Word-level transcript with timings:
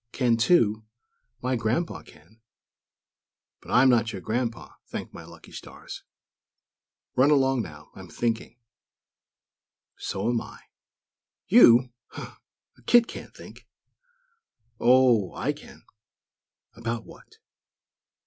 "Can, 0.13 0.35
too. 0.35 0.83
My 1.43 1.55
Grandpa 1.55 2.01
can." 2.01 2.41
"But 3.61 3.69
I'm 3.69 3.87
not 3.87 4.11
your 4.11 4.19
Grandpa, 4.19 4.69
thank 4.87 5.13
my 5.13 5.23
lucky 5.23 5.51
stars. 5.51 6.03
Run 7.15 7.29
along 7.29 7.61
now; 7.61 7.91
I'm 7.93 8.07
thinking." 8.09 8.57
"So 9.97 10.27
am 10.27 10.41
I." 10.41 10.57
"You? 11.45 11.91
Huh! 12.07 12.37
A 12.79 12.81
kid 12.81 13.07
can't 13.07 13.35
think." 13.35 13.67
"Ooo 14.81 15.29
o! 15.29 15.33
I 15.35 15.53
can!" 15.53 15.83
"About 16.73 17.05
what?" 17.05 17.37